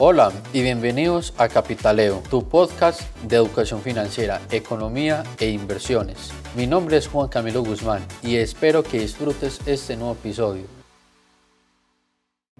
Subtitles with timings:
[0.00, 6.30] Hola y bienvenidos a Capitaleo, tu podcast de educación financiera, economía e inversiones.
[6.56, 10.66] Mi nombre es Juan Camilo Guzmán y espero que disfrutes este nuevo episodio.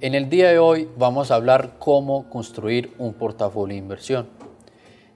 [0.01, 4.27] En el día de hoy vamos a hablar cómo construir un portafolio de inversión.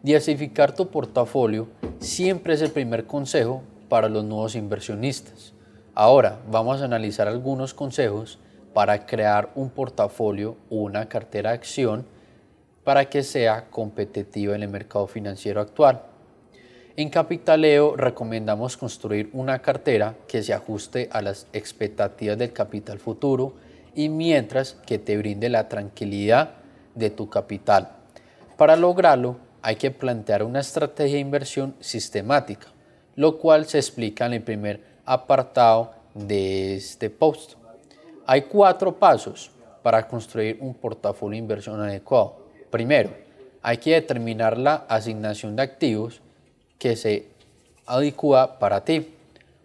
[0.05, 1.67] Diversificar tu portafolio
[1.99, 5.55] siempre es el primer consejo para los nuevos inversionistas.
[5.93, 8.39] Ahora vamos a analizar algunos consejos
[8.73, 12.07] para crear un portafolio o una cartera de acción
[12.85, 16.03] para que sea competitiva en el mercado financiero actual.
[16.97, 23.55] En Capitaleo recomendamos construir una cartera que se ajuste a las expectativas del capital futuro
[23.95, 26.51] y mientras que te brinde la tranquilidad
[26.95, 27.93] de tu capital.
[28.59, 32.69] Para lograrlo hay que plantear una estrategia de inversión sistemática,
[33.17, 37.55] lo cual se explica en el primer apartado de este post.
[38.27, 39.51] Hay cuatro pasos
[39.83, 42.37] para construir un portafolio de inversión adecuado.
[42.71, 43.11] Primero,
[43.63, 46.21] hay que determinar la asignación de activos
[46.79, 47.27] que se
[47.87, 49.15] adecua para ti.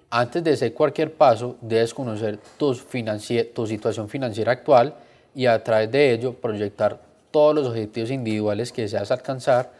[0.09, 2.75] Antes de hacer cualquier paso, debes conocer tu,
[3.53, 4.95] tu situación financiera actual
[5.35, 6.99] y a través de ello proyectar
[7.31, 9.71] todos los objetivos individuales que deseas alcanzar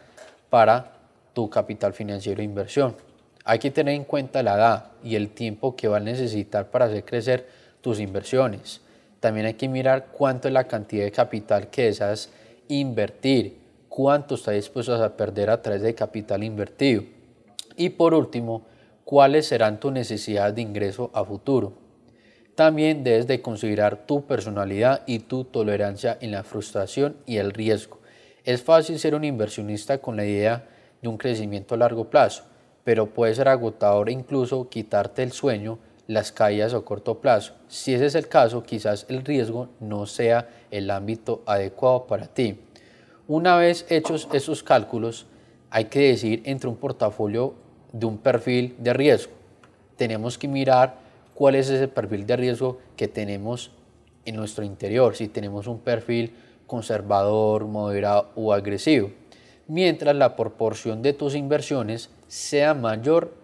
[0.50, 0.92] para
[1.32, 2.94] tu capital financiero de inversión.
[3.44, 6.84] Hay que tener en cuenta la edad y el tiempo que va a necesitar para
[6.84, 7.46] hacer crecer
[7.88, 8.82] tus inversiones.
[9.18, 12.28] También hay que mirar cuánto es la cantidad de capital que deseas
[12.68, 13.56] invertir,
[13.88, 17.04] cuánto está dispuesto a perder a través de capital invertido.
[17.78, 18.66] Y por último,
[19.06, 21.72] cuáles serán tus necesidades de ingreso a futuro.
[22.54, 28.00] También debes de considerar tu personalidad y tu tolerancia en la frustración y el riesgo.
[28.44, 30.68] Es fácil ser un inversionista con la idea
[31.00, 32.44] de un crecimiento a largo plazo,
[32.84, 35.78] pero puede ser agotador incluso quitarte el sueño
[36.08, 37.52] las caídas a corto plazo.
[37.68, 42.58] Si ese es el caso, quizás el riesgo no sea el ámbito adecuado para ti.
[43.28, 45.26] Una vez hechos esos cálculos,
[45.68, 47.54] hay que decidir entre un portafolio
[47.92, 49.32] de un perfil de riesgo.
[49.96, 50.96] Tenemos que mirar
[51.34, 53.70] cuál es ese perfil de riesgo que tenemos
[54.24, 56.34] en nuestro interior, si tenemos un perfil
[56.66, 59.10] conservador, moderado o agresivo,
[59.66, 63.34] mientras la proporción de tus inversiones sea mayor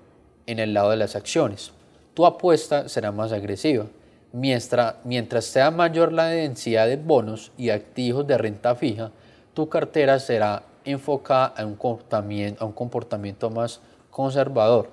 [0.46, 1.72] en el lado de las acciones
[2.14, 3.86] tu apuesta será más agresiva.
[4.32, 9.10] Mientras, mientras sea mayor la densidad de bonos y activos de renta fija,
[9.52, 13.80] tu cartera será enfocada a un comportamiento, más
[14.10, 14.90] conservador.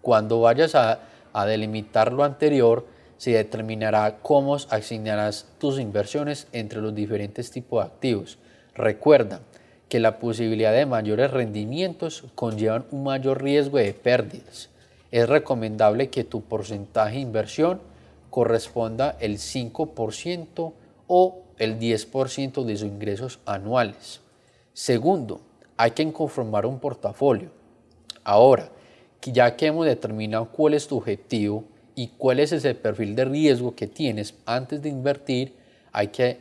[0.00, 1.00] Cuando vayas a,
[1.32, 7.90] a delimitar lo anterior, se determinará cómo asignarás tus inversiones entre los diferentes tipos de
[7.90, 8.38] activos.
[8.74, 9.40] Recuerda
[9.88, 14.70] que la posibilidad de mayores rendimientos conllevan un mayor riesgo de pérdidas
[15.14, 17.80] es recomendable que tu porcentaje de inversión
[18.30, 20.72] corresponda el 5%
[21.06, 24.22] o el 10% de sus ingresos anuales.
[24.72, 25.40] Segundo,
[25.76, 27.50] hay que conformar un portafolio.
[28.24, 28.72] Ahora,
[29.22, 31.62] ya que hemos determinado cuál es tu objetivo
[31.94, 35.54] y cuál es ese perfil de riesgo que tienes antes de invertir,
[35.92, 36.40] hay que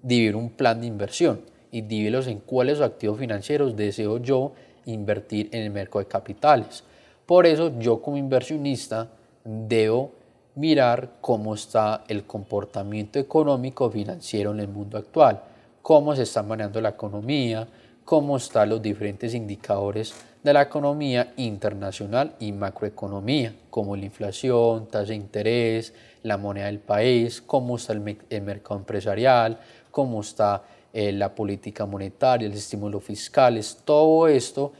[0.00, 1.40] dividir un plan de inversión
[1.72, 4.52] y dividirlos en cuáles activos financieros deseo yo
[4.86, 6.84] invertir en el mercado de capitales.
[7.26, 9.08] Por eso yo como inversionista
[9.44, 10.12] debo
[10.54, 15.40] mirar cómo está el comportamiento económico financiero en el mundo actual,
[15.80, 17.66] cómo se está manejando la economía,
[18.04, 25.06] cómo están los diferentes indicadores de la economía internacional y macroeconomía, como la inflación, tasa
[25.06, 25.94] de interés,
[26.24, 28.00] la moneda del país, cómo está el,
[28.42, 29.58] mercado empresarial,
[29.90, 30.62] cómo está
[30.92, 34.72] eh, la política monetaria, el estímulo fiscal, todo esto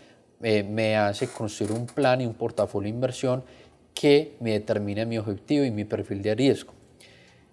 [0.42, 3.44] eh, me hace construir un plan y un portafolio de inversión
[3.94, 6.72] que me determine mi objetivo y mi perfil de riesgo.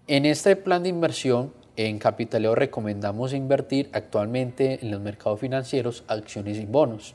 [0.08, 6.58] En este plan de inversión, en Capitaleo recomendamos invertir actualmente en los mercados financieros acciones
[6.58, 7.14] y bonos.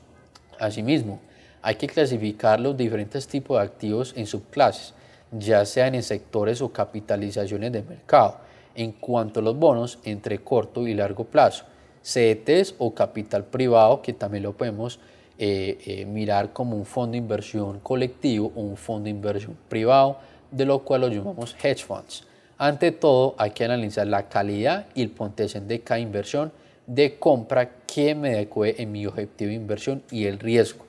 [0.58, 1.20] Asimismo,
[1.60, 4.94] hay que clasificar los diferentes tipos de activos en subclases,
[5.32, 8.38] ya sean en sectores o capitalizaciones de mercado.
[8.74, 11.64] En cuanto a los bonos, entre corto y largo plazo,
[12.02, 15.00] CETs o capital privado, que también lo podemos
[15.36, 20.18] eh, eh, mirar como un fondo de inversión colectivo o un fondo de inversión privado,
[20.48, 22.24] de lo cual lo llamamos hedge funds.
[22.56, 26.52] Ante todo, hay que analizar la calidad y el potencial de cada inversión
[26.86, 30.86] de compra que me adecue en mi objetivo de inversión y el riesgo.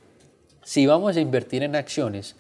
[0.64, 2.36] Si vamos a invertir en acciones,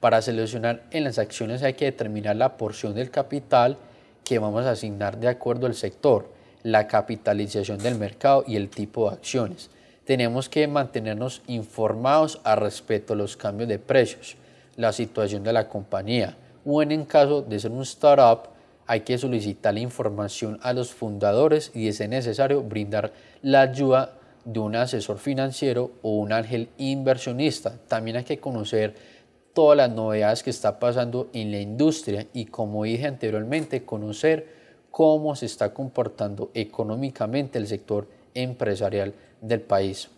[0.00, 3.76] para seleccionar en las acciones hay que determinar la porción del capital
[4.24, 6.30] que vamos a asignar de acuerdo al sector,
[6.62, 9.68] la capitalización del mercado y el tipo de acciones
[10.10, 14.34] tenemos que mantenernos informados a respecto a los cambios de precios,
[14.74, 18.48] la situación de la compañía o en el caso de ser un startup,
[18.88, 23.12] hay que solicitar la información a los fundadores y es necesario brindar
[23.42, 24.14] la ayuda
[24.44, 27.78] de un asesor financiero o un ángel inversionista.
[27.86, 28.96] También hay que conocer
[29.54, 34.48] todas las novedades que está pasando en la industria y como dije anteriormente, conocer
[34.90, 40.08] cómo se está comportando económicamente el sector empresarial del país.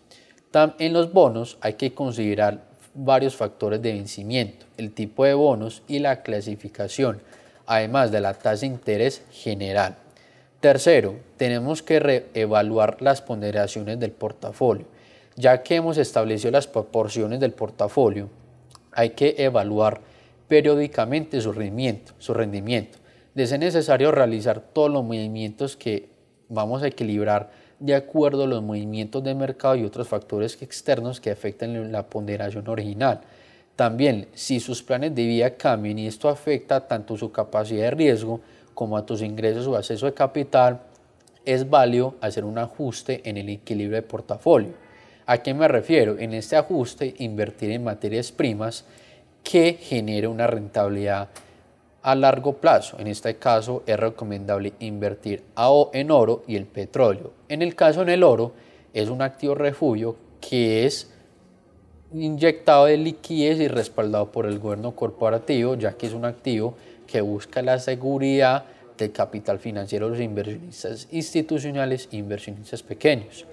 [0.79, 2.65] En los bonos hay que considerar
[2.95, 7.23] varios factores de vencimiento, el tipo de bonos y la clasificación,
[7.67, 9.97] además de la tasa de interés general.
[10.61, 14.87] Tercero, tenemos que reevaluar las ponderaciones del portafolio.
[15.37, 18.29] Ya que hemos establecido las proporciones del portafolio,
[18.93, 20.01] hay que evaluar
[20.47, 22.99] periódicamente su rendimiento, su rendimiento.
[23.35, 26.11] De ser necesario realizar todos los movimientos que
[26.51, 27.51] vamos a equilibrar
[27.83, 32.69] de acuerdo a los movimientos de mercado y otros factores externos que afectan la ponderación
[32.69, 33.21] original.
[33.75, 38.41] También, si sus planes de vida cambian y esto afecta tanto su capacidad de riesgo
[38.73, 40.81] como a tus ingresos o acceso de capital,
[41.45, 44.75] es válido hacer un ajuste en el equilibrio de portafolio.
[45.27, 46.17] ¿A qué me refiero?
[46.19, 48.85] En este ajuste, invertir en materias primas
[49.43, 51.31] que genere una rentabilidad
[52.03, 52.99] a largo plazo.
[52.99, 55.45] En este caso es recomendable invertir
[55.93, 57.33] en oro y el petróleo.
[57.49, 58.53] En el caso en el oro
[58.93, 61.11] es un activo refugio que es
[62.13, 66.75] inyectado de liquidez y respaldado por el gobierno corporativo, ya que es un activo
[67.07, 68.65] que busca la seguridad
[68.99, 73.47] del capital financiero de los inversionistas institucionales e inversionistas pequeños.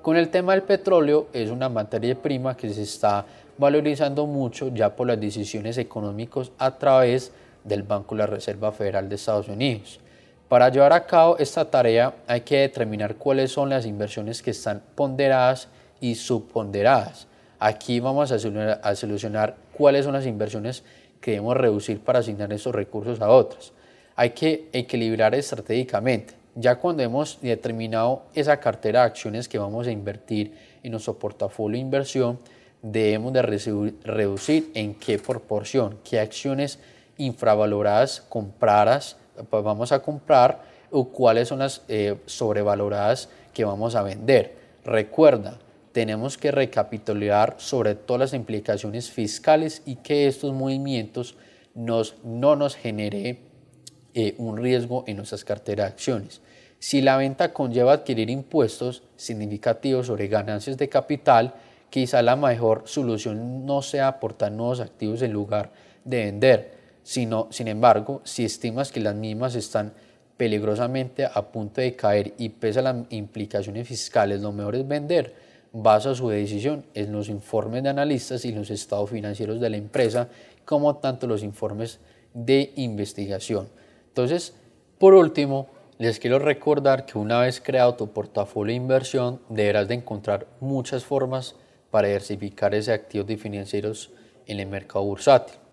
[0.00, 3.26] Con el tema del petróleo es una materia prima que se está
[3.58, 8.72] valorizando mucho ya por las decisiones económicas a través de del Banco de la Reserva
[8.72, 10.00] Federal de Estados Unidos.
[10.48, 14.82] Para llevar a cabo esta tarea hay que determinar cuáles son las inversiones que están
[14.94, 15.68] ponderadas
[16.00, 17.26] y subponderadas.
[17.58, 20.84] Aquí vamos a solucionar cuáles son las inversiones
[21.20, 23.72] que debemos reducir para asignar esos recursos a otras.
[24.14, 26.34] Hay que equilibrar estratégicamente.
[26.54, 30.52] Ya cuando hemos determinado esa cartera de acciones que vamos a invertir
[30.82, 32.38] en nuestro portafolio de inversión,
[32.82, 33.42] debemos de
[34.04, 36.78] reducir en qué proporción, qué acciones
[37.18, 39.16] infravaloradas compradas,
[39.50, 44.56] pues vamos a comprar o cuáles son las eh, sobrevaloradas que vamos a vender.
[44.84, 45.58] Recuerda,
[45.92, 51.36] tenemos que recapitular sobre todas las implicaciones fiscales y que estos movimientos
[51.74, 53.40] nos, no nos genere
[54.14, 56.40] eh, un riesgo en nuestras carteras de acciones.
[56.78, 61.54] Si la venta conlleva adquirir impuestos significativos sobre ganancias de capital,
[61.90, 65.70] quizá la mejor solución no sea aportar nuevos activos en lugar
[66.04, 66.75] de vender,
[67.06, 69.92] sino, sin embargo, si estimas que las mismas están
[70.36, 75.32] peligrosamente a punto de caer y pese a las implicaciones fiscales, lo mejor es vender,
[75.72, 80.28] basa su decisión en los informes de analistas y los estados financieros de la empresa,
[80.64, 82.00] como tanto los informes
[82.34, 83.68] de investigación.
[84.08, 84.54] Entonces,
[84.98, 85.68] por último,
[85.98, 91.04] les quiero recordar que una vez creado tu portafolio de inversión, deberás de encontrar muchas
[91.04, 91.54] formas
[91.92, 94.10] para diversificar ese activos financieros
[94.48, 95.65] en el mercado bursátil.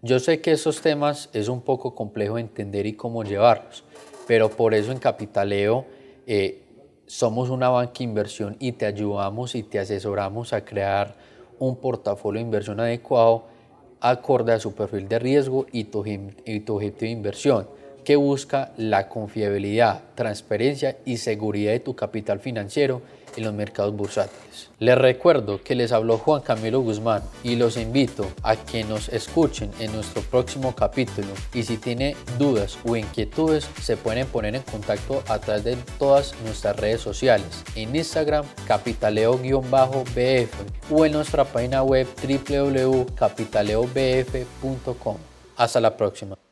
[0.00, 3.82] Yo sé que esos temas es un poco complejo entender y cómo llevarlos,
[4.28, 5.86] pero por eso en Capitaleo
[6.24, 6.62] eh,
[7.06, 11.16] somos una banca de inversión y te ayudamos y te asesoramos a crear
[11.58, 13.46] un portafolio de inversión adecuado
[14.00, 17.68] acorde a su perfil de riesgo y tu, y tu objetivo de inversión
[18.04, 23.02] que busca la confiabilidad, transparencia y seguridad de tu capital financiero
[23.36, 24.70] en los mercados bursátiles.
[24.78, 29.70] Les recuerdo que les habló Juan Camilo Guzmán y los invito a que nos escuchen
[29.80, 35.22] en nuestro próximo capítulo y si tiene dudas o inquietudes se pueden poner en contacto
[35.28, 40.50] a través de todas nuestras redes sociales en Instagram capitaleo-bf
[40.90, 45.16] o en nuestra página web www.capitaleobf.com.
[45.56, 46.47] Hasta la próxima.